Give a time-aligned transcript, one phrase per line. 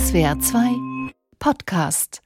[0.00, 2.22] SWR 2 Podcast.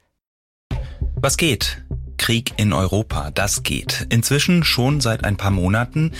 [1.15, 1.83] Was geht?
[2.17, 4.07] Krieg in Europa, das geht.
[4.09, 6.13] Inzwischen schon seit ein paar Monaten.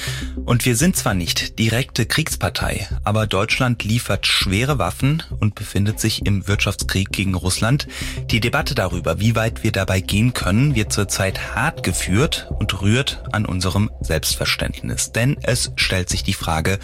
[0.43, 6.25] Und wir sind zwar nicht direkte Kriegspartei, aber Deutschland liefert schwere Waffen und befindet sich
[6.25, 7.87] im Wirtschaftskrieg gegen Russland.
[8.29, 13.23] Die Debatte darüber, wie weit wir dabei gehen können, wird zurzeit hart geführt und rührt
[13.31, 15.13] an unserem Selbstverständnis.
[15.13, 16.79] Denn es stellt sich die Frage,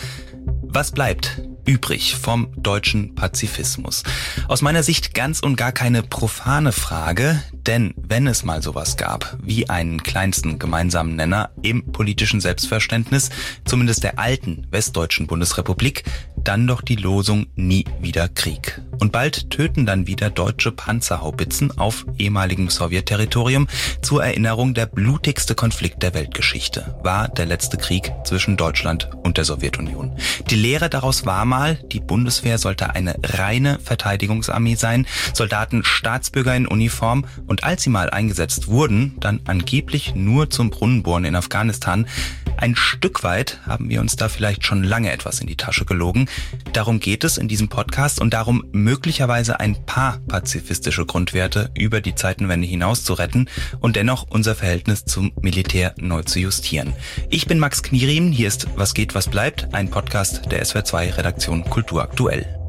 [0.62, 4.04] was bleibt übrig vom deutschen Pazifismus?
[4.48, 9.38] Aus meiner Sicht ganz und gar keine profane Frage, denn wenn es mal sowas gab,
[9.42, 13.30] wie einen kleinsten gemeinsamen Nenner im politischen Selbstverständnis,
[13.66, 16.04] zumindest der alten westdeutschen Bundesrepublik,
[16.38, 18.82] dann doch die Losung nie wieder Krieg.
[19.02, 23.68] Und bald töten dann wieder deutsche Panzerhaubitzen auf ehemaligem Sowjetterritorium
[24.04, 29.46] zur Erinnerung der blutigste Konflikt der Weltgeschichte war der letzte Krieg zwischen Deutschland und der
[29.46, 30.16] Sowjetunion.
[30.52, 36.68] Die Lehre daraus war mal, die Bundeswehr sollte eine reine Verteidigungsarmee sein, Soldaten Staatsbürger in
[36.68, 42.06] Uniform und als sie mal eingesetzt wurden, dann angeblich nur zum Brunnenbohren in Afghanistan.
[42.62, 46.30] Ein Stück weit haben wir uns da vielleicht schon lange etwas in die Tasche gelogen.
[46.74, 52.14] Darum geht es in diesem Podcast und darum möglicherweise ein paar pazifistische Grundwerte über die
[52.14, 56.94] Zeitenwende hinaus zu retten und dennoch unser Verhältnis zum Militär neu zu justieren.
[57.32, 61.64] Ich bin Max Knierim, hier ist Was geht, was bleibt, ein Podcast der SWR2 Redaktion
[61.64, 62.61] Kultur aktuell.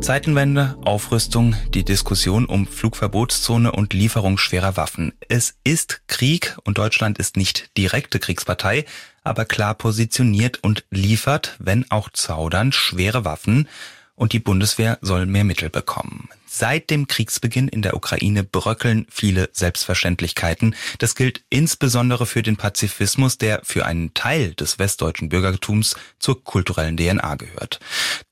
[0.00, 5.12] Zeitenwende, Aufrüstung, die Diskussion um Flugverbotszone und Lieferung schwerer Waffen.
[5.28, 8.86] Es ist Krieg und Deutschland ist nicht direkte Kriegspartei,
[9.24, 13.68] aber klar positioniert und liefert, wenn auch zaudernd, schwere Waffen
[14.14, 16.30] und die Bundeswehr soll mehr Mittel bekommen.
[16.46, 20.74] Seit dem Kriegsbeginn in der Ukraine bröckeln viele Selbstverständlichkeiten.
[20.98, 26.96] Das gilt insbesondere für den Pazifismus, der für einen Teil des westdeutschen Bürgertums zur kulturellen
[26.96, 27.80] DNA gehört.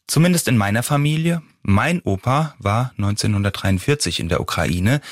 [0.09, 1.43] Zumindest in meiner Familie.
[1.63, 5.03] Mein Opa war 1943 in der Ukraine.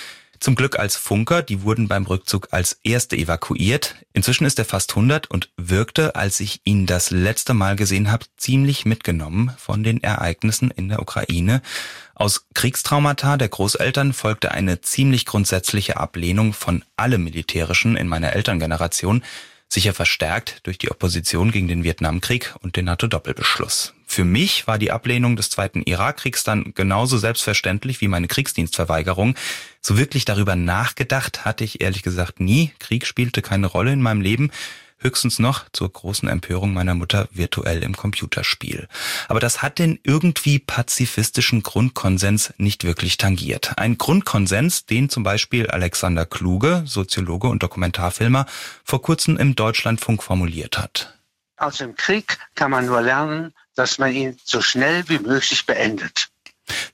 [0.41, 3.94] Zum Glück als Funker, die wurden beim Rückzug als erste evakuiert.
[4.15, 8.25] Inzwischen ist er fast 100 und wirkte, als ich ihn das letzte Mal gesehen habe,
[8.38, 11.60] ziemlich mitgenommen von den Ereignissen in der Ukraine.
[12.15, 19.22] Aus Kriegstraumata der Großeltern folgte eine ziemlich grundsätzliche Ablehnung von allem Militärischen in meiner Elterngeneration,
[19.69, 23.94] sicher verstärkt durch die Opposition gegen den Vietnamkrieg und den NATO-Doppelbeschluss.
[24.06, 29.34] Für mich war die Ablehnung des Zweiten Irakkriegs dann genauso selbstverständlich wie meine Kriegsdienstverweigerung.
[29.81, 32.72] So wirklich darüber nachgedacht hatte ich ehrlich gesagt nie.
[32.78, 34.50] Krieg spielte keine Rolle in meinem Leben
[34.98, 38.88] höchstens noch zur großen Empörung meiner Mutter virtuell im Computerspiel.
[39.28, 43.78] Aber das hat den irgendwie pazifistischen Grundkonsens nicht wirklich tangiert.
[43.78, 48.46] Ein Grundkonsens, den zum Beispiel Alexander Kluge, Soziologe und Dokumentarfilmer,
[48.84, 51.14] vor kurzem im Deutschlandfunk formuliert hat.
[51.58, 56.28] Aus dem Krieg kann man nur lernen, dass man ihn so schnell wie möglich beendet.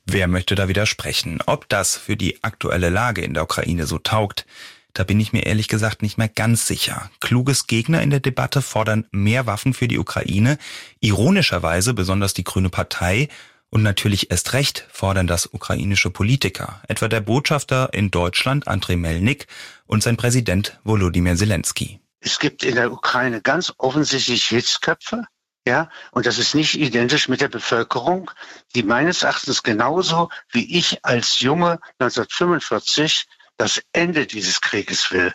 [0.04, 1.40] Wer möchte da widersprechen?
[1.46, 4.46] Ob das für die aktuelle Lage in der Ukraine so taugt,
[4.94, 7.10] da bin ich mir ehrlich gesagt nicht mehr ganz sicher.
[7.20, 10.58] Kluges Gegner in der Debatte fordern mehr Waffen für die Ukraine,
[11.00, 13.28] ironischerweise besonders die Grüne Partei
[13.70, 19.46] und natürlich erst recht fordern das ukrainische Politiker, etwa der Botschafter in Deutschland Andrei Melnik
[19.86, 21.98] und sein Präsident Volodymyr Zelensky.
[22.20, 25.24] Es gibt in der Ukraine ganz offensichtlich Hitzköpfe,
[25.66, 28.30] ja, und das ist nicht identisch mit der Bevölkerung,
[28.74, 33.26] die meines Erachtens genauso wie ich als Junge 1945
[33.56, 35.32] das Ende dieses Krieges will.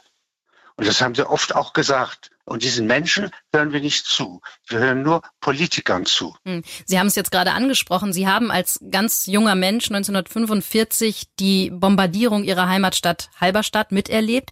[0.75, 2.29] Und das haben sie oft auch gesagt.
[2.45, 4.41] Und diesen Menschen hören wir nicht zu.
[4.67, 6.35] Wir hören nur Politikern zu.
[6.45, 6.63] Hm.
[6.85, 8.13] Sie haben es jetzt gerade angesprochen.
[8.13, 14.51] Sie haben als ganz junger Mensch 1945 die Bombardierung Ihrer Heimatstadt Halberstadt miterlebt.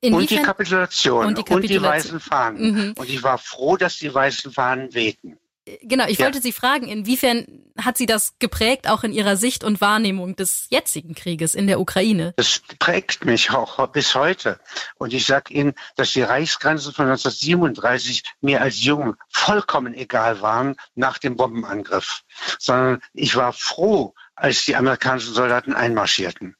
[0.00, 0.14] Inwiefern?
[0.14, 1.84] Und die Kapitulation und die, Kapitulation.
[1.84, 2.72] Und die weißen Fahnen.
[2.72, 2.92] Mhm.
[2.98, 5.38] Und ich war froh, dass die weißen Fahnen wehten.
[5.80, 6.26] Genau, ich ja.
[6.26, 7.46] wollte Sie fragen, inwiefern
[7.78, 11.80] hat Sie das geprägt, auch in Ihrer Sicht und Wahrnehmung des jetzigen Krieges in der
[11.80, 12.34] Ukraine?
[12.36, 14.60] Das prägt mich auch bis heute.
[14.96, 20.76] Und ich sage Ihnen, dass die Reichsgrenzen von 1937 mir als Jungen vollkommen egal waren
[20.94, 22.24] nach dem Bombenangriff.
[22.58, 26.56] Sondern ich war froh, als die amerikanischen Soldaten einmarschierten.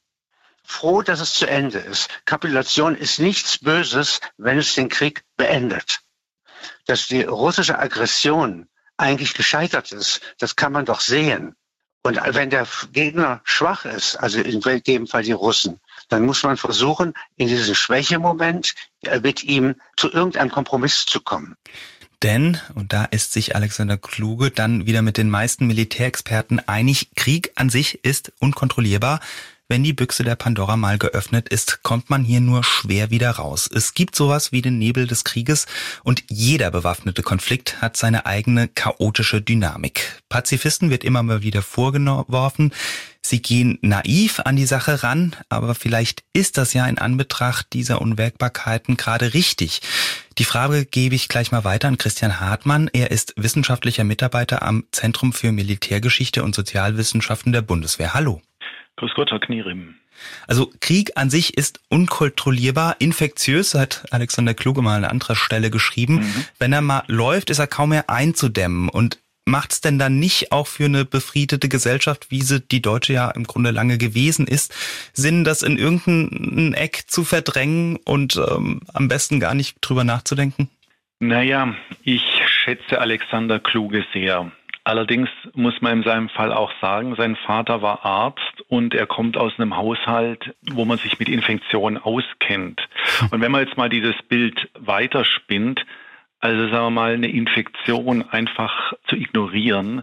[0.62, 2.08] Froh, dass es zu Ende ist.
[2.25, 6.00] Kapitulation ist nichts Böses, wenn es den Krieg beendet.
[6.87, 10.20] Dass die russische Aggression eigentlich gescheitert ist.
[10.38, 11.55] Das kann man doch sehen.
[12.06, 15.81] Und wenn der Gegner schwach ist, also in dem Fall die Russen,
[16.11, 18.75] dann muss man versuchen, in diesem Schwächemoment
[19.05, 21.56] äh, mit ihm zu irgendeinem Kompromiss zu kommen.
[22.23, 27.52] Denn, und da ist sich Alexander Kluge dann wieder mit den meisten Militärexperten einig, Krieg
[27.55, 29.20] an sich ist unkontrollierbar
[29.75, 33.69] wenn die Büchse der Pandora mal geöffnet ist, kommt man hier nur schwer wieder raus.
[33.75, 35.67] Es gibt sowas wie den Nebel des Krieges
[36.05, 40.23] und jeder bewaffnete Konflikt hat seine eigene chaotische Dynamik.
[40.29, 42.73] Pazifisten wird immer mal wieder vorgeworfen,
[43.26, 48.03] Sie gehen naiv an die Sache ran, aber vielleicht ist das ja in Anbetracht dieser
[48.03, 49.81] Unwägbarkeiten gerade richtig.
[50.37, 52.91] Die Frage gebe ich gleich mal weiter an Christian Hartmann.
[52.93, 58.12] Er ist wissenschaftlicher Mitarbeiter am Zentrum für Militärgeschichte und Sozialwissenschaften der Bundeswehr.
[58.12, 58.43] Hallo.
[58.96, 59.96] Grüß Gott, Herr Knierim.
[60.46, 66.17] Also Krieg an sich ist unkontrollierbar, infektiös, hat Alexander Kluge mal an anderer Stelle geschrieben.
[66.17, 66.44] Mhm.
[66.58, 68.88] Wenn er mal läuft, ist er kaum mehr einzudämmen.
[68.88, 73.31] Und macht's denn dann nicht auch für eine befriedete Gesellschaft, wie sie die deutsche ja
[73.31, 74.75] im Grunde lange gewesen ist,
[75.12, 80.70] Sinn, das in irgendein Eck zu verdrängen und ähm, am besten gar nicht drüber nachzudenken?
[81.20, 84.50] Naja, ich schätze Alexander Kluge sehr.
[84.86, 89.38] Allerdings muss man in seinem Fall auch sagen, sein Vater war Arzt und er kommt
[89.38, 92.86] aus einem Haushalt, wo man sich mit Infektionen auskennt.
[93.31, 95.86] Und wenn man jetzt mal dieses Bild weiterspinnt,
[96.38, 100.02] also sagen wir mal, eine Infektion einfach zu ignorieren,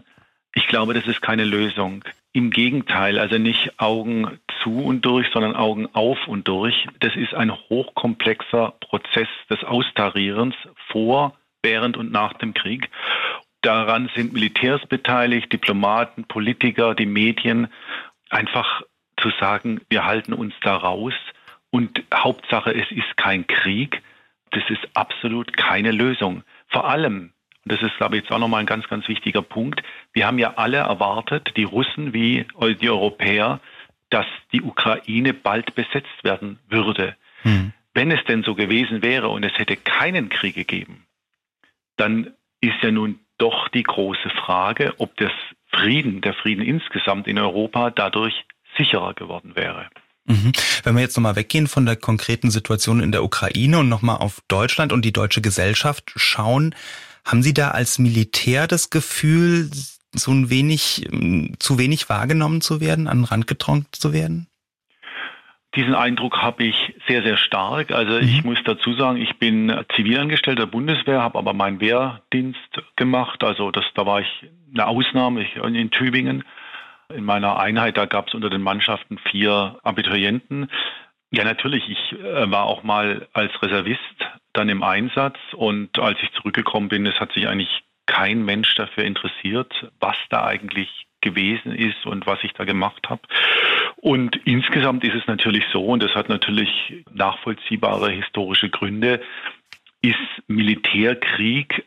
[0.52, 2.04] ich glaube, das ist keine Lösung.
[2.32, 6.88] Im Gegenteil, also nicht Augen zu und durch, sondern Augen auf und durch.
[6.98, 10.56] Das ist ein hochkomplexer Prozess des Austarierens
[10.88, 12.90] vor, während und nach dem Krieg.
[13.62, 17.68] Daran sind Militärs beteiligt, Diplomaten, Politiker, die Medien.
[18.28, 18.82] Einfach
[19.20, 21.14] zu sagen, wir halten uns da raus
[21.70, 24.02] und Hauptsache, es ist kein Krieg
[24.52, 26.44] das ist absolut keine Lösung.
[26.68, 27.32] Vor allem,
[27.64, 29.82] und das ist, glaube ich, jetzt auch nochmal ein ganz, ganz wichtiger Punkt,
[30.12, 32.46] wir haben ja alle erwartet, die Russen wie
[32.80, 33.60] die Europäer,
[34.10, 37.16] dass die Ukraine bald besetzt werden würde.
[37.42, 37.72] Hm.
[37.94, 41.06] Wenn es denn so gewesen wäre und es hätte keinen Krieg gegeben,
[41.96, 45.32] dann ist ja nun doch die große Frage, ob das
[45.68, 48.34] Frieden, der Frieden insgesamt in Europa dadurch
[48.76, 49.88] sicherer geworden wäre.
[50.26, 50.52] Mhm.
[50.84, 54.40] Wenn wir jetzt nochmal weggehen von der konkreten Situation in der Ukraine und nochmal auf
[54.48, 56.74] Deutschland und die deutsche Gesellschaft schauen,
[57.24, 59.70] haben Sie da als Militär das Gefühl,
[60.14, 61.08] so ein wenig,
[61.58, 64.46] zu wenig wahrgenommen zu werden, an den Rand gedrängt zu werden?
[65.74, 67.92] Diesen Eindruck habe ich sehr, sehr stark.
[67.92, 68.22] Also mhm.
[68.22, 73.42] ich muss dazu sagen, ich bin Zivilangestellter Bundeswehr, habe aber meinen Wehrdienst gemacht.
[73.42, 76.44] Also das, da war ich eine Ausnahme in Tübingen
[77.14, 80.70] in meiner Einheit, da gab es unter den Mannschaften vier Abiturienten.
[81.30, 81.88] Ja, natürlich.
[81.88, 84.00] Ich äh, war auch mal als Reservist
[84.52, 89.04] dann im Einsatz und als ich zurückgekommen bin, es hat sich eigentlich kein Mensch dafür
[89.04, 93.22] interessiert, was da eigentlich gewesen ist und was ich da gemacht habe.
[93.96, 96.68] Und insgesamt ist es natürlich so, und das hat natürlich
[97.10, 99.22] nachvollziehbare historische Gründe,
[100.02, 100.16] ist
[100.48, 101.86] Militärkrieg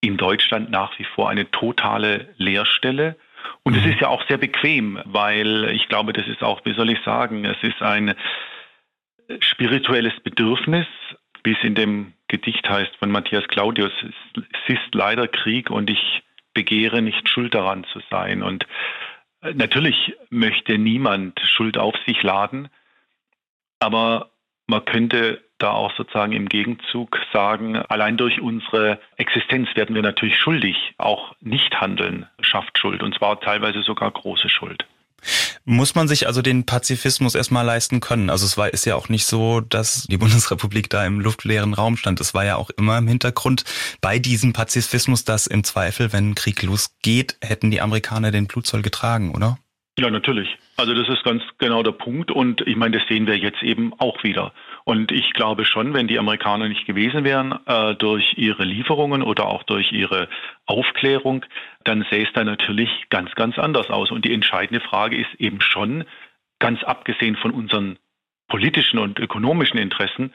[0.00, 3.16] in Deutschland nach wie vor eine totale Leerstelle.
[3.62, 6.90] Und es ist ja auch sehr bequem, weil ich glaube, das ist auch, wie soll
[6.90, 8.14] ich sagen, es ist ein
[9.40, 10.86] spirituelles Bedürfnis,
[11.42, 13.92] wie es in dem Gedicht heißt von Matthias Claudius,
[14.34, 16.22] es ist leider Krieg und ich
[16.56, 18.42] begehre nicht schuld daran zu sein.
[18.42, 18.66] Und
[19.42, 22.68] äh, natürlich möchte niemand Schuld auf sich laden,
[23.78, 24.30] aber
[24.66, 30.38] man könnte da auch sozusagen im Gegenzug sagen, allein durch unsere Existenz werden wir natürlich
[30.38, 30.94] schuldig.
[30.98, 34.86] Auch Nichthandeln schafft Schuld und zwar teilweise sogar große Schuld.
[35.68, 38.30] Muss man sich also den Pazifismus erstmal leisten können?
[38.30, 41.96] Also es war, ist ja auch nicht so, dass die Bundesrepublik da im luftleeren Raum
[41.96, 42.20] stand.
[42.20, 43.64] Es war ja auch immer im Hintergrund
[44.00, 49.34] bei diesem Pazifismus, dass im Zweifel, wenn Krieg losgeht, hätten die Amerikaner den Blutzoll getragen,
[49.34, 49.58] oder?
[49.98, 50.48] Ja, natürlich.
[50.76, 53.92] Also das ist ganz genau der Punkt und ich meine, das sehen wir jetzt eben
[53.98, 54.52] auch wieder.
[54.88, 59.46] Und ich glaube schon, wenn die Amerikaner nicht gewesen wären äh, durch ihre Lieferungen oder
[59.46, 60.28] auch durch ihre
[60.64, 61.44] Aufklärung,
[61.82, 64.12] dann sähe es da natürlich ganz, ganz anders aus.
[64.12, 66.04] Und die entscheidende Frage ist eben schon,
[66.60, 67.98] ganz abgesehen von unseren
[68.46, 70.32] politischen und ökonomischen Interessen,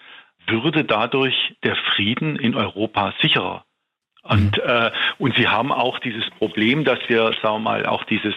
[0.47, 3.63] würde dadurch der Frieden in Europa sicherer.
[4.23, 4.63] Und, mhm.
[4.65, 8.35] äh, und sie haben auch dieses Problem, dass wir, sagen wir mal, auch dieses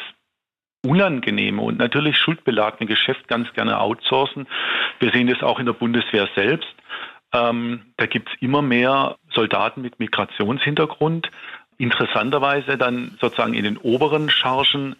[0.84, 4.46] unangenehme und natürlich schuldbeladene Geschäft ganz gerne outsourcen.
[5.00, 6.74] Wir sehen das auch in der Bundeswehr selbst.
[7.32, 11.30] Ähm, da gibt es immer mehr Soldaten mit Migrationshintergrund.
[11.78, 14.96] Interessanterweise dann sozusagen in den oberen Chargen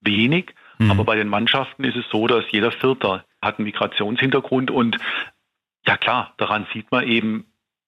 [0.00, 0.54] wenig.
[0.78, 0.90] Mhm.
[0.90, 4.70] Aber bei den Mannschaften ist es so, dass jeder Vierter hat einen Migrationshintergrund.
[4.70, 4.98] Und
[5.86, 7.46] ja klar, daran sieht man eben,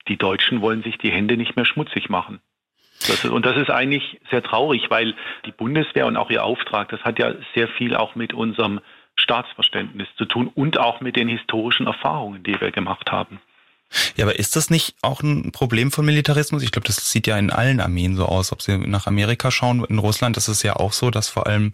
[0.08, 2.40] die Deutschen wollen sich die Hände nicht mehr schmutzig machen.
[3.06, 6.88] Das ist, und das ist eigentlich sehr traurig, weil die Bundeswehr und auch ihr Auftrag,
[6.88, 8.80] das hat ja sehr viel auch mit unserem
[9.16, 13.40] Staatsverständnis zu tun und auch mit den historischen Erfahrungen, die wir gemacht haben.
[14.16, 16.62] Ja, aber ist das nicht auch ein Problem von Militarismus?
[16.62, 18.50] Ich glaube, das sieht ja in allen Armeen so aus.
[18.50, 21.72] Ob Sie nach Amerika schauen, in Russland ist es ja auch so, dass vor allem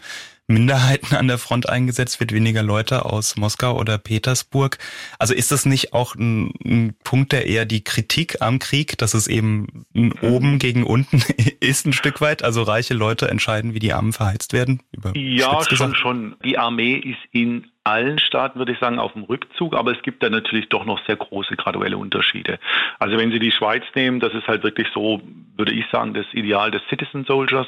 [0.51, 4.79] Minderheiten an der Front eingesetzt wird, weniger Leute aus Moskau oder Petersburg.
[5.19, 9.15] Also ist das nicht auch ein, ein Punkt, der eher die Kritik am Krieg, dass
[9.15, 11.23] es eben ein oben gegen unten
[11.61, 12.43] ist ein Stück weit?
[12.43, 14.83] Also reiche Leute entscheiden, wie die Armen verheizt werden?
[15.15, 16.37] ja, schon, schon.
[16.45, 20.23] Die Armee ist in allen Staaten, würde ich sagen, auf dem Rückzug, aber es gibt
[20.23, 22.59] da natürlich doch noch sehr große graduelle Unterschiede.
[22.99, 25.23] Also wenn Sie die Schweiz nehmen, das ist halt wirklich so,
[25.57, 27.67] würde ich sagen, das Ideal des Citizen Soldiers.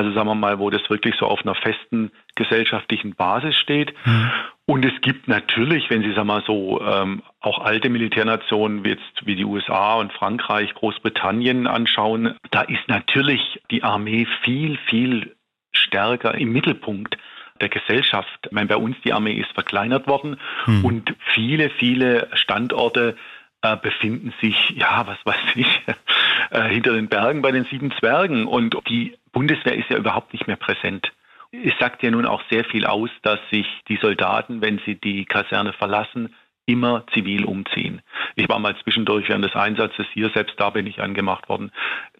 [0.00, 3.92] Also sagen wir mal, wo das wirklich so auf einer festen gesellschaftlichen Basis steht.
[4.06, 4.30] Mhm.
[4.64, 9.26] Und es gibt natürlich, wenn Sie sagen mal so ähm, auch alte Militärnationen wie jetzt
[9.26, 15.36] wie die USA und Frankreich, Großbritannien anschauen, da ist natürlich die Armee viel viel
[15.72, 17.18] stärker im Mittelpunkt
[17.60, 18.46] der Gesellschaft.
[18.46, 20.82] Ich meine, bei uns die Armee ist verkleinert worden mhm.
[20.82, 23.16] und viele viele Standorte
[23.62, 25.82] äh, befinden sich, ja, was weiß ich,
[26.50, 28.46] äh, hinter den Bergen bei den sieben Zwergen.
[28.46, 31.12] Und die Bundeswehr ist ja überhaupt nicht mehr präsent.
[31.52, 35.24] Es sagt ja nun auch sehr viel aus, dass sich die Soldaten, wenn sie die
[35.24, 36.34] Kaserne verlassen,
[36.66, 38.02] immer zivil umziehen.
[38.36, 41.72] Ich war mal zwischendurch während des Einsatzes hier, selbst da bin ich angemacht worden.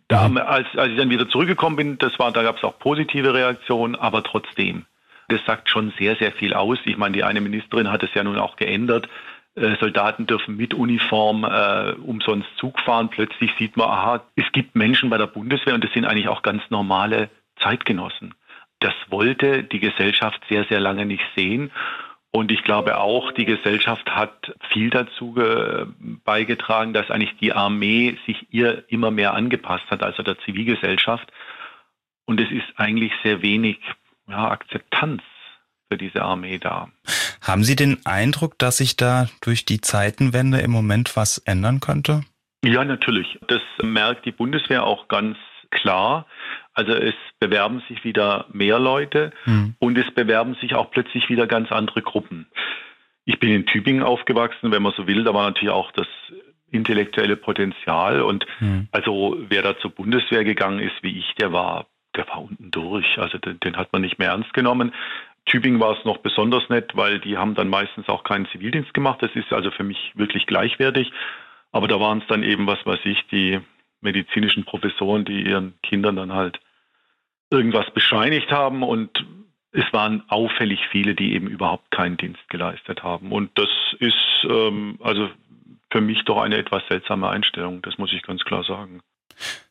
[0.08, 0.38] Da, mhm.
[0.38, 3.94] als, als ich dann wieder zurückgekommen bin, das war, da gab es auch positive Reaktionen,
[3.94, 4.86] aber trotzdem,
[5.28, 6.78] das sagt schon sehr, sehr viel aus.
[6.84, 9.08] Ich meine, die eine Ministerin hat es ja nun auch geändert.
[9.56, 13.08] Äh, Soldaten dürfen mit Uniform äh, umsonst Zug fahren.
[13.08, 16.42] Plötzlich sieht man, aha, es gibt Menschen bei der Bundeswehr und das sind eigentlich auch
[16.42, 17.30] ganz normale
[17.60, 18.34] Zeitgenossen.
[18.78, 21.70] Das wollte die Gesellschaft sehr, sehr lange nicht sehen.
[22.32, 25.34] Und ich glaube auch, die Gesellschaft hat viel dazu
[26.24, 31.30] beigetragen, dass eigentlich die Armee sich ihr immer mehr angepasst hat, also der Zivilgesellschaft.
[32.24, 33.78] Und es ist eigentlich sehr wenig
[34.28, 35.22] ja, Akzeptanz
[35.90, 36.88] für diese Armee da.
[37.42, 42.22] Haben Sie den Eindruck, dass sich da durch die Zeitenwende im Moment was ändern könnte?
[42.64, 43.38] Ja, natürlich.
[43.48, 45.38] Das merkt die Bundeswehr auch ganz
[45.70, 46.26] klar.
[46.74, 49.74] Also es bewerben sich wieder mehr Leute mhm.
[49.78, 52.46] und es bewerben sich auch plötzlich wieder ganz andere Gruppen.
[53.24, 56.06] Ich bin in Tübingen aufgewachsen, wenn man so will, da war natürlich auch das
[56.70, 58.88] intellektuelle Potenzial und mhm.
[58.92, 63.18] also wer da zur Bundeswehr gegangen ist wie ich, der war der war unten durch.
[63.18, 64.92] Also den, den hat man nicht mehr ernst genommen.
[65.46, 69.22] Tübingen war es noch besonders nett, weil die haben dann meistens auch keinen Zivildienst gemacht.
[69.22, 71.10] Das ist also für mich wirklich gleichwertig.
[71.72, 73.60] Aber da waren es dann eben, was weiß ich, die
[74.00, 76.60] medizinischen Professoren, die ihren Kindern dann halt
[77.50, 79.24] irgendwas bescheinigt haben und
[79.72, 83.30] es waren auffällig viele, die eben überhaupt keinen Dienst geleistet haben.
[83.32, 83.68] Und das
[83.98, 85.28] ist ähm, also
[85.90, 89.00] für mich doch eine etwas seltsame Einstellung, das muss ich ganz klar sagen.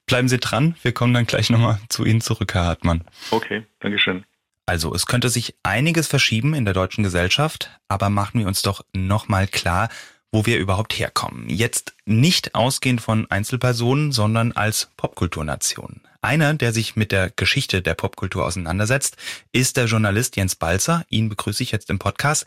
[0.06, 3.04] Bleiben Sie dran, wir kommen dann gleich nochmal zu Ihnen zurück, Herr Hartmann.
[3.32, 4.26] Okay, Dankeschön.
[4.70, 8.86] Also, es könnte sich einiges verschieben in der deutschen Gesellschaft, aber machen wir uns doch
[8.94, 9.90] nochmal klar,
[10.32, 11.50] wo wir überhaupt herkommen.
[11.50, 16.02] Jetzt nicht ausgehend von Einzelpersonen, sondern als Popkulturnation.
[16.22, 19.18] Einer, der sich mit der Geschichte der Popkultur auseinandersetzt,
[19.52, 21.04] ist der Journalist Jens Balzer.
[21.10, 22.46] Ihn begrüße ich jetzt im Podcast.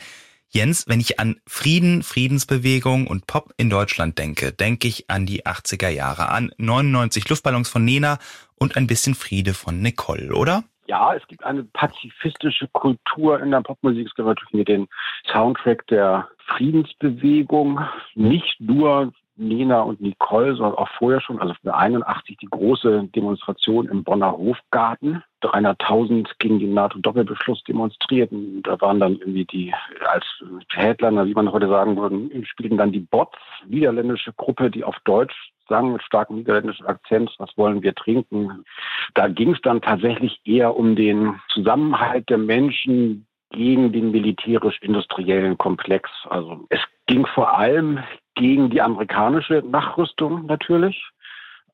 [0.48, 5.44] Jens, wenn ich an Frieden, Friedensbewegung und Pop in Deutschland denke, denke ich an die
[5.44, 8.20] 80er Jahre, an 99 Luftballons von Nena
[8.54, 10.62] und ein bisschen Friede von Nicole, oder?
[10.86, 14.06] Ja, es gibt eine pazifistische Kultur in der Popmusik.
[14.06, 14.88] Es gibt natürlich den
[15.30, 17.80] Soundtrack der Friedensbewegung.
[18.14, 23.88] Nicht nur Nina und Nicole, sondern auch vorher schon, also für 81 die große Demonstration
[23.88, 25.22] im Bonner Hofgarten.
[25.42, 28.62] 300.000 gegen den NATO-Doppelbeschluss demonstrierten.
[28.62, 29.74] Da waren dann irgendwie die,
[30.06, 30.24] als
[30.72, 35.52] Headliner, wie man heute sagen würde, spielten dann die Bots, niederländische Gruppe, die auf Deutsch
[35.68, 38.64] sang mit starkem niederländischen Akzent, was wollen wir trinken.
[39.14, 46.10] Da ging es dann tatsächlich eher um den Zusammenhalt der Menschen gegen den militärisch-industriellen Komplex.
[46.28, 48.00] Also es ging vor allem
[48.34, 51.02] gegen die amerikanische Nachrüstung natürlich.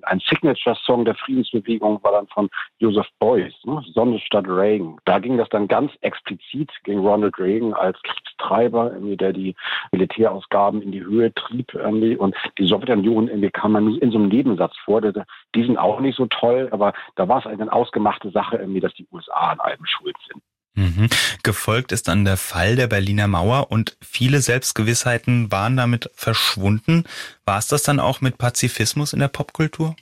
[0.02, 2.48] Ein Signature-Song der Friedensbewegung war dann von
[2.78, 3.82] Joseph Beuys, ne?
[3.92, 4.96] Sonne statt Reagan.
[5.04, 9.56] Da ging das dann ganz explizit gegen Ronald Reagan als Kriegstreiber, der die
[9.90, 11.74] Militärausgaben in die Höhe trieb.
[11.74, 12.16] Irgendwie.
[12.16, 15.00] Und die Sowjetunion irgendwie kam man in so einem Nebensatz vor.
[15.00, 18.94] Die sind auch nicht so toll, aber da war es eine ausgemachte Sache, irgendwie, dass
[18.94, 20.40] die USA an allem schuld sind.
[20.78, 21.08] Mhm.
[21.42, 27.02] Gefolgt ist dann der Fall der Berliner Mauer und viele Selbstgewissheiten waren damit verschwunden.
[27.44, 29.96] War es das dann auch mit Pazifismus in der Popkultur?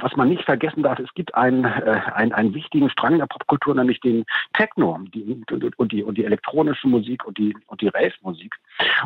[0.00, 3.74] Was man nicht vergessen darf, es gibt einen, äh, einen, einen wichtigen Strang der Popkultur,
[3.74, 4.24] nämlich den
[4.54, 5.44] Techno die,
[5.76, 8.54] und, die, und die elektronische Musik und die, und die Rave-Musik.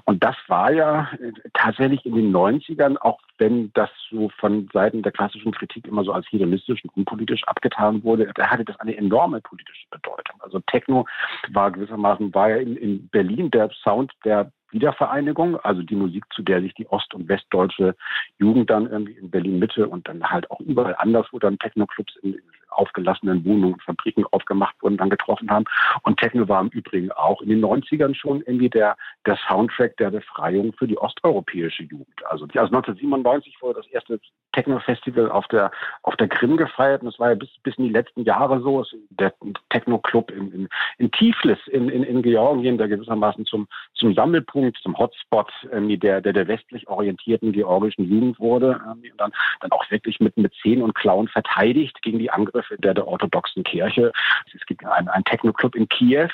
[0.05, 5.03] Und das war ja äh, tatsächlich in den 90ern, auch wenn das so von Seiten
[5.03, 8.97] der klassischen Kritik immer so als hedonistisch und unpolitisch abgetan wurde, da hatte das eine
[8.97, 10.41] enorme politische Bedeutung.
[10.41, 11.07] Also Techno
[11.51, 16.43] war gewissermaßen, war ja in, in Berlin der Sound der Wiedervereinigung, also die Musik, zu
[16.43, 17.95] der sich die ost- und westdeutsche
[18.39, 22.17] Jugend dann irgendwie in Berlin Mitte und dann halt auch überall anders, wo dann Techno-Clubs
[22.23, 22.39] in,
[22.75, 25.65] aufgelassenen Wohnungen und Fabriken aufgemacht wurden, dann getroffen haben.
[26.03, 30.11] Und Techno war im Übrigen auch in den 90ern schon irgendwie der, der Soundtrack der
[30.11, 32.25] Befreiung für die osteuropäische Jugend.
[32.27, 34.21] Also, also 1997 wurde das erste
[34.53, 35.71] Techno-Festival auf der,
[36.03, 37.03] auf der Krim gefeiert.
[37.03, 38.85] Und das war ja bis, bis in die letzten Jahre so.
[39.11, 39.33] Der
[39.71, 44.97] Techno-Club in, in, in Tiflis in, in, in Georgien, der gewissermaßen zum, zum Sammelpunkt, zum
[44.99, 48.81] Hotspot der, der, der westlich orientierten georgischen Jugend wurde.
[48.87, 52.95] Und dann, dann auch wirklich mit, mit Zehen und Klauen verteidigt gegen die Angriffe der,
[52.95, 54.13] der orthodoxen Kirche.
[54.55, 56.29] Es gibt einen, einen Techno-Club in Kiew,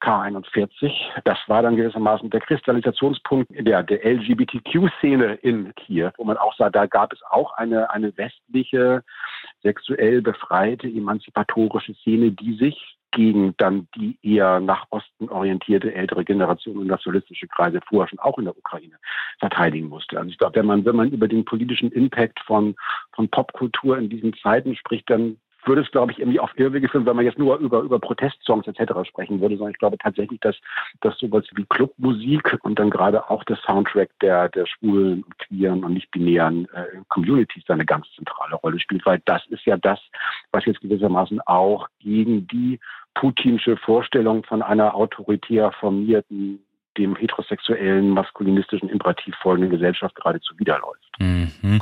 [0.00, 0.92] K41.
[1.24, 6.70] Das war dann gewissermaßen der Kristallisationspunkt der, der LGBTQ-Szene in Kiew, wo man auch sah,
[6.70, 9.02] da gab es auch eine, eine westliche,
[9.62, 16.76] sexuell befreite, emanzipatorische Szene, die sich gegen dann die eher nach Osten orientierte ältere Generation
[16.76, 18.96] und nationalistische Kreise vorher schon auch in der Ukraine
[19.38, 20.18] verteidigen musste.
[20.18, 22.76] Also ich glaube, wenn man, wenn man über den politischen Impact von,
[23.12, 27.06] von Popkultur in diesen Zeiten spricht, dann würde es, glaube ich, irgendwie auf Irrwege führen,
[27.06, 29.08] wenn man jetzt nur über, über Protestsongs etc.
[29.08, 30.56] sprechen würde, sondern ich glaube tatsächlich, dass,
[31.00, 35.94] dass sowas wie Clubmusik und dann gerade auch der Soundtrack der, der schwulen queeren und
[35.94, 40.00] nicht-binären äh, Communities eine ganz zentrale Rolle spielt, weil das ist ja das,
[40.52, 42.78] was jetzt gewissermaßen auch gegen die
[43.14, 46.64] putinsche Vorstellung von einer autoritär formierten
[46.98, 51.08] dem heterosexuellen, maskulinistischen Imperativ folgenden Gesellschaft geradezu widerläuft.
[51.18, 51.80] Mhm.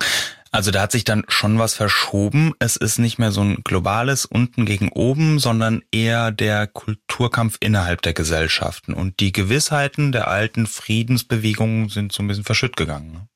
[0.53, 2.55] Also da hat sich dann schon was verschoben.
[2.61, 8.03] Es ist nicht mehr so ein globales unten gegen oben, sondern eher der Kulturkampf innerhalb
[8.03, 8.95] der Gesellschaften.
[8.95, 13.13] Und die Gewissheiten der alten Friedensbewegungen sind so ein bisschen verschütt gegangen.
[13.13, 13.29] Ne?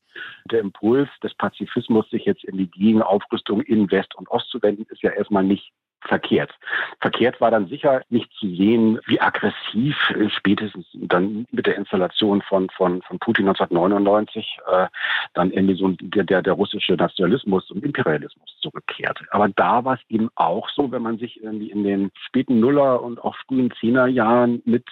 [0.51, 4.87] Der Impuls des Pazifismus, sich jetzt in die Gegenaufrüstung in West und Ost zu wenden,
[4.89, 5.73] ist ja erstmal nicht
[6.03, 6.53] verkehrt.
[7.01, 9.97] Verkehrt war dann sicher nicht zu sehen, wie aggressiv
[10.29, 14.87] spätestens dann mit der Installation von, von, von Putin 1999 äh,
[15.35, 19.25] dann irgendwie so der, der, der russische Nationalismus und Imperialismus zurückkehrte.
[19.31, 23.03] Aber da war es eben auch so, wenn man sich irgendwie in den späten Nuller
[23.03, 24.85] und auch frühen Zehnerjahren mit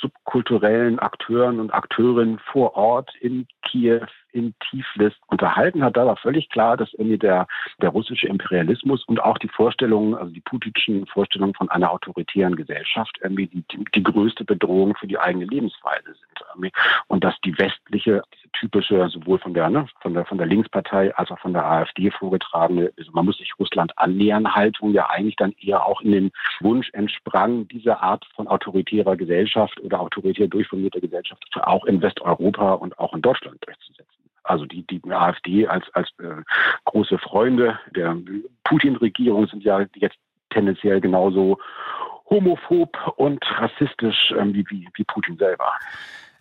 [0.00, 6.48] subkulturellen Akteuren und Akteurinnen vor Ort in Kiew, in Tiflis unterhalten hat, da war völlig
[6.48, 7.46] klar, dass irgendwie der,
[7.80, 13.18] der russische Imperialismus und auch die Vorstellungen, also die putinschen Vorstellungen von einer autoritären Gesellschaft
[13.22, 16.72] irgendwie die, die, größte Bedrohung für die eigene Lebensweise sind.
[17.08, 21.14] Und dass die westliche, diese typische, sowohl von der, ne, von der, von der Linkspartei
[21.16, 25.36] als auch von der AfD vorgetragene, also man muss sich Russland annähern, Haltung ja eigentlich
[25.36, 31.00] dann eher auch in den Wunsch entsprang, diese Art von autoritärer Gesellschaft oder autoritär durchformierter
[31.00, 36.08] Gesellschaft auch in Westeuropa und auch in Deutschland durchzusetzen also die, die AfD als, als
[36.18, 36.42] äh,
[36.84, 38.16] große Freunde der
[38.64, 40.16] Putin-Regierung sind ja jetzt
[40.50, 41.58] tendenziell genauso
[42.28, 45.72] homophob und rassistisch ähm, wie, wie, wie Putin selber.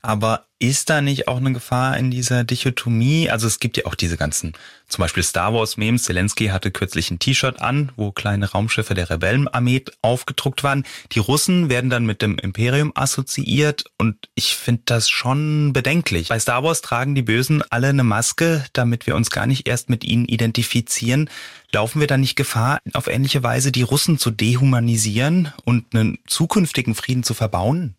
[0.01, 3.29] Aber ist da nicht auch eine Gefahr in dieser Dichotomie?
[3.29, 4.53] Also es gibt ja auch diese ganzen,
[4.87, 6.03] zum Beispiel Star Wars Memes.
[6.03, 10.85] Zelensky hatte kürzlich ein T-Shirt an, wo kleine Raumschiffe der Rebellenarmee aufgedruckt waren.
[11.13, 16.29] Die Russen werden dann mit dem Imperium assoziiert und ich finde das schon bedenklich.
[16.29, 19.89] Bei Star Wars tragen die Bösen alle eine Maske, damit wir uns gar nicht erst
[19.89, 21.29] mit ihnen identifizieren.
[21.71, 26.95] Laufen wir da nicht Gefahr, auf ähnliche Weise die Russen zu dehumanisieren und einen zukünftigen
[26.95, 27.95] Frieden zu verbauen?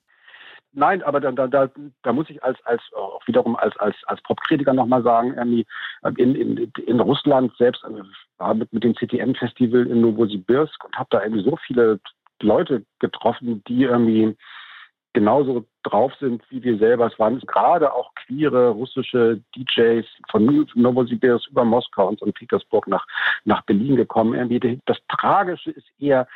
[0.73, 1.69] Nein, aber da, da,
[2.03, 5.67] da muss ich als, als auch wiederum als, als, als Popkritiker nochmal sagen, irgendwie
[6.17, 8.03] in, in, in Russland selbst, also
[8.39, 11.99] war mit, mit dem CTM-Festival in Novosibirsk und habe da irgendwie so viele
[12.41, 14.37] Leute getroffen, die irgendwie
[15.13, 17.07] genauso drauf sind wie wir selber.
[17.07, 22.35] Es waren gerade auch queere russische DJs von Novosibirsk über Moskau und St.
[22.35, 23.05] Petersburg nach,
[23.45, 24.35] nach Berlin gekommen.
[24.35, 26.29] Irgendwie das Tragische ist eher,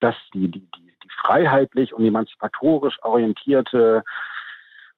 [0.00, 0.85] dass die, die die
[1.26, 4.04] freiheitlich und emanzipatorisch orientierte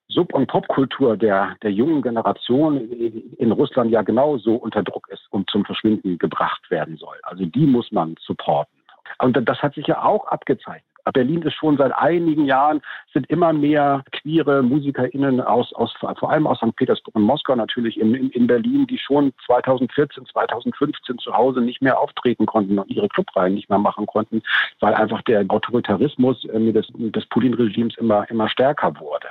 [0.09, 5.51] Sub- und Popkultur der, der jungen Generation in Russland ja genauso unter Druck ist und
[5.51, 7.17] zum Verschwinden gebracht werden soll.
[7.23, 8.79] Also die muss man supporten.
[9.19, 10.85] Und das hat sich ja auch abgezeichnet.
[11.13, 12.81] Berlin ist schon seit einigen Jahren,
[13.13, 16.77] sind immer mehr queere MusikerInnen aus, aus vor allem aus St.
[16.77, 21.83] Petersburg und Moskau natürlich in, in, in Berlin, die schon 2014, 2015 zu Hause nicht
[21.83, 24.43] mehr auftreten konnten und ihre Clubreihen nicht mehr machen konnten,
[24.81, 29.29] weil einfach der Autoritarismus äh, des, des Putin-Regimes immer, immer stärker wurde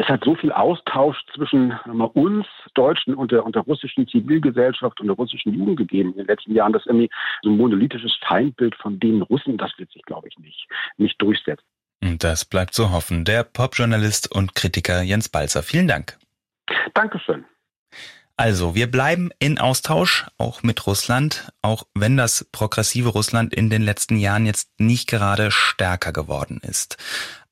[0.00, 1.72] es hat so viel Austausch zwischen
[2.14, 6.26] uns Deutschen und der, und der russischen Zivilgesellschaft und der russischen Jugend gegeben in den
[6.26, 7.10] letzten Jahren, dass irgendwie
[7.42, 11.64] so ein monolithisches Feindbild von den Russen, das wird sich, glaube ich, nicht, nicht durchsetzen.
[12.00, 13.26] Das bleibt zu hoffen.
[13.26, 15.62] Der Popjournalist und Kritiker Jens Balzer.
[15.62, 16.16] Vielen Dank.
[16.94, 17.44] Dankeschön.
[18.38, 23.82] Also, wir bleiben in Austausch, auch mit Russland, auch wenn das progressive Russland in den
[23.82, 26.96] letzten Jahren jetzt nicht gerade stärker geworden ist.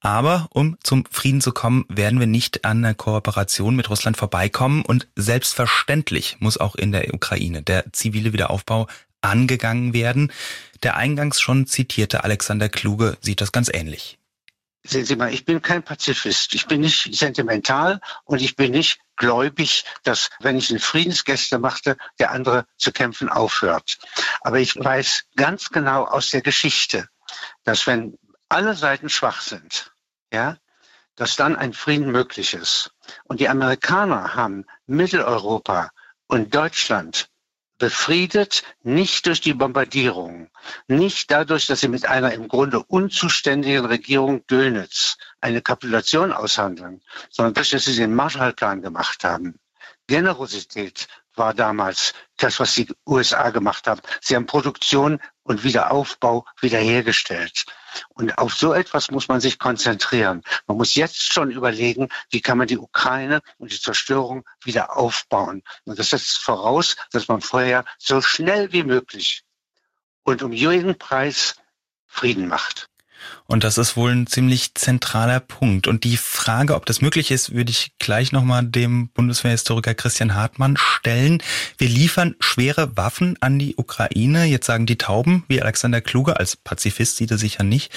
[0.00, 4.84] Aber um zum Frieden zu kommen, werden wir nicht an einer Kooperation mit Russland vorbeikommen.
[4.84, 8.87] Und selbstverständlich muss auch in der Ukraine der zivile Wiederaufbau
[9.20, 10.32] angegangen werden.
[10.84, 14.18] Der eingangs schon zitierte Alexander Kluge sieht das ganz ähnlich.
[14.84, 16.54] Sehen Sie mal, ich bin kein Pazifist.
[16.54, 21.96] Ich bin nicht sentimental und ich bin nicht gläubig, dass wenn ich eine Friedensgäste machte,
[22.20, 23.98] der andere zu kämpfen aufhört.
[24.40, 27.08] Aber ich weiß ganz genau aus der Geschichte,
[27.64, 28.16] dass wenn
[28.48, 29.92] alle Seiten schwach sind,
[30.32, 30.56] ja,
[31.16, 32.92] dass dann ein Frieden möglich ist.
[33.24, 35.90] Und die Amerikaner haben Mitteleuropa
[36.26, 37.28] und Deutschland
[37.78, 40.50] befriedet, nicht durch die Bombardierung,
[40.88, 47.54] nicht dadurch, dass sie mit einer im Grunde unzuständigen Regierung Dönitz eine Kapitulation aushandeln, sondern
[47.54, 49.58] durch, dass sie den Marshallplan gemacht haben.
[50.08, 51.06] Generosität
[51.38, 54.01] war damals das, was die USA gemacht haben.
[54.20, 57.64] Sie haben Produktion und Wiederaufbau wiederhergestellt.
[58.11, 60.42] Und auf so etwas muss man sich konzentrieren.
[60.66, 65.62] Man muss jetzt schon überlegen, wie kann man die Ukraine und die Zerstörung wieder aufbauen.
[65.85, 69.42] Und das setzt voraus, dass man vorher so schnell wie möglich
[70.24, 71.57] und um jeden Preis
[72.07, 72.88] Frieden macht.
[73.46, 75.87] Und das ist wohl ein ziemlich zentraler Punkt.
[75.87, 80.76] Und die Frage, ob das möglich ist, würde ich gleich nochmal dem Bundeswehrhistoriker Christian Hartmann
[80.76, 81.42] stellen.
[81.78, 84.44] Wir liefern schwere Waffen an die Ukraine.
[84.44, 87.92] Jetzt sagen die Tauben, wie Alexander Kluge, als Pazifist sieht er sicher nicht.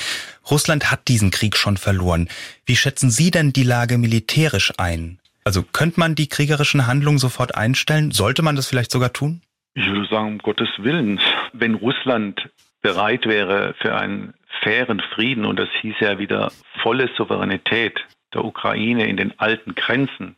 [0.49, 2.29] Russland hat diesen Krieg schon verloren.
[2.65, 5.19] Wie schätzen Sie denn die Lage militärisch ein?
[5.43, 8.11] Also könnte man die kriegerischen Handlungen sofort einstellen?
[8.11, 9.41] Sollte man das vielleicht sogar tun?
[9.73, 11.19] Ich würde sagen, um Gottes Willen.
[11.53, 12.49] Wenn Russland
[12.81, 17.99] bereit wäre für einen fairen Frieden, und das hieß ja wieder volle Souveränität
[18.33, 20.35] der Ukraine in den alten Grenzen,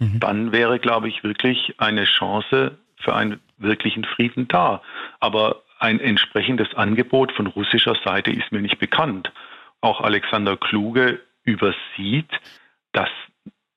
[0.00, 0.20] mhm.
[0.20, 4.82] dann wäre, glaube ich, wirklich eine Chance für einen wirklichen Frieden da.
[5.20, 9.32] Aber ein entsprechendes Angebot von russischer Seite ist mir nicht bekannt.
[9.80, 12.30] Auch Alexander Kluge übersieht,
[12.92, 13.10] dass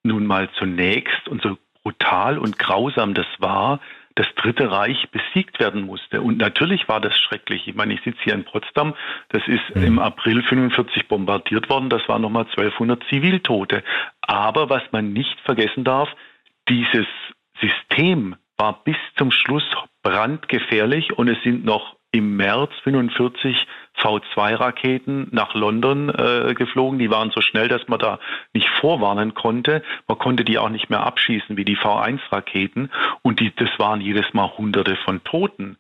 [0.04, 3.80] nun mal zunächst und so brutal und grausam das war,
[4.18, 6.22] das Dritte Reich besiegt werden musste.
[6.22, 7.68] Und natürlich war das schrecklich.
[7.68, 8.96] Ich meine, ich sitze hier in Potsdam,
[9.30, 9.84] das ist mhm.
[9.84, 13.84] im April 45 bombardiert worden, das waren nochmal 1200 Ziviltote.
[14.22, 16.10] Aber was man nicht vergessen darf,
[16.68, 17.06] dieses
[17.62, 19.64] System war bis zum Schluss
[20.02, 23.67] brandgefährlich und es sind noch im März 45
[23.98, 27.00] V2-Raketen nach London äh, geflogen.
[27.00, 28.20] Die waren so schnell, dass man da
[28.54, 29.84] nicht vorwarnen konnte.
[30.08, 32.91] Man konnte die auch nicht mehr abschießen wie die V1-Raketen.
[33.24, 35.78] Und die, das waren jedes Mal Hunderte von Toten.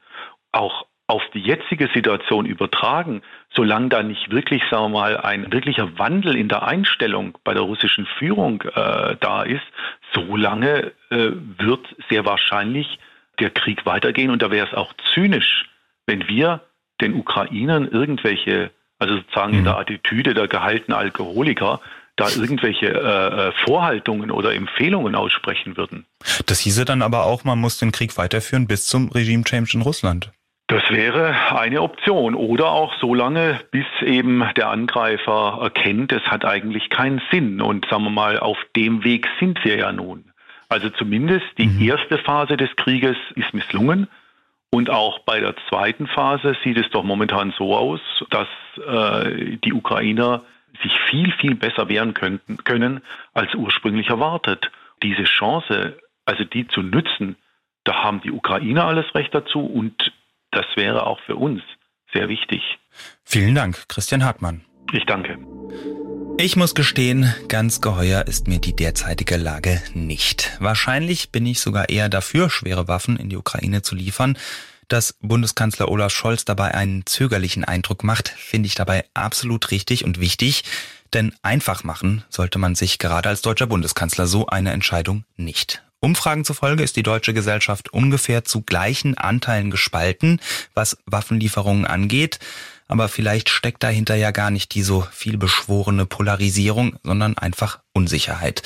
[0.51, 3.21] Auch auf die jetzige Situation übertragen,
[3.53, 7.63] solange da nicht wirklich, sagen wir mal, ein wirklicher Wandel in der Einstellung bei der
[7.63, 9.63] russischen Führung äh, da ist,
[10.13, 12.99] solange äh, wird sehr wahrscheinlich
[13.39, 14.31] der Krieg weitergehen.
[14.31, 15.69] Und da wäre es auch zynisch,
[16.07, 16.61] wenn wir
[16.99, 19.59] den Ukrainern irgendwelche, also sozusagen mhm.
[19.59, 21.79] in der Attitüde der gehaltenen Alkoholiker,
[22.15, 26.05] da irgendwelche äh, äh, Vorhaltungen oder Empfehlungen aussprechen würden.
[26.47, 30.31] Das hieße dann aber auch, man muss den Krieg weiterführen bis zum Regime-Change in Russland.
[30.65, 32.35] Das wäre eine Option.
[32.35, 37.61] Oder auch so lange, bis eben der Angreifer erkennt, es hat eigentlich keinen Sinn.
[37.61, 40.25] Und sagen wir mal, auf dem Weg sind wir ja nun.
[40.69, 41.81] Also zumindest die mhm.
[41.81, 44.07] erste Phase des Krieges ist misslungen.
[44.69, 48.47] Und auch bei der zweiten Phase sieht es doch momentan so aus, dass
[48.85, 50.43] äh, die Ukrainer
[50.83, 53.01] sich viel, viel besser wehren könnten, können
[53.33, 54.69] als ursprünglich erwartet.
[55.01, 57.37] Diese Chance, also die zu nützen,
[57.83, 60.11] da haben die Ukrainer alles Recht dazu und
[60.51, 61.61] das wäre auch für uns
[62.13, 62.61] sehr wichtig.
[63.23, 64.66] Vielen Dank, Christian Hartmann.
[64.93, 65.37] Ich danke.
[66.39, 70.55] Ich muss gestehen, ganz geheuer ist mir die derzeitige Lage nicht.
[70.59, 74.37] Wahrscheinlich bin ich sogar eher dafür, schwere Waffen in die Ukraine zu liefern.
[74.87, 80.19] Dass Bundeskanzler Olaf Scholz dabei einen zögerlichen Eindruck macht, finde ich dabei absolut richtig und
[80.19, 80.63] wichtig.
[81.13, 85.83] Denn einfach machen sollte man sich gerade als deutscher Bundeskanzler so eine Entscheidung nicht.
[85.99, 90.39] Umfragen zufolge ist die deutsche Gesellschaft ungefähr zu gleichen Anteilen gespalten,
[90.75, 92.39] was Waffenlieferungen angeht.
[92.87, 98.63] Aber vielleicht steckt dahinter ja gar nicht die so viel beschworene Polarisierung, sondern einfach Unsicherheit.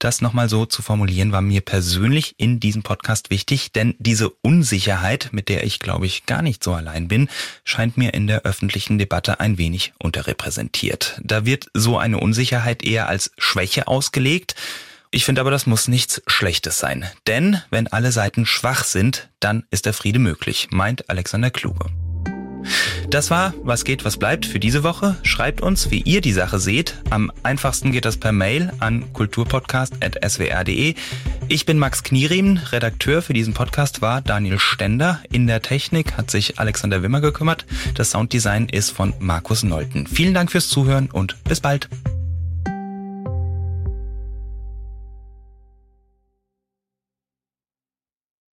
[0.00, 5.28] Das nochmal so zu formulieren, war mir persönlich in diesem Podcast wichtig, denn diese Unsicherheit,
[5.32, 7.28] mit der ich glaube ich gar nicht so allein bin,
[7.64, 11.20] scheint mir in der öffentlichen Debatte ein wenig unterrepräsentiert.
[11.22, 14.54] Da wird so eine Unsicherheit eher als Schwäche ausgelegt.
[15.10, 17.04] Ich finde aber, das muss nichts Schlechtes sein.
[17.26, 21.90] Denn wenn alle Seiten schwach sind, dann ist der Friede möglich, meint Alexander Kluge.
[23.10, 25.16] Das war Was geht, was bleibt für diese Woche.
[25.22, 26.96] Schreibt uns, wie ihr die Sache seht.
[27.10, 30.94] Am einfachsten geht das per Mail an kulturpodcast.swr.de.
[31.48, 35.20] Ich bin Max Knierim, Redakteur für diesen Podcast war Daniel Stender.
[35.32, 37.66] In der Technik hat sich Alexander Wimmer gekümmert.
[37.94, 40.06] Das Sounddesign ist von Markus Nolten.
[40.06, 41.88] Vielen Dank fürs Zuhören und bis bald.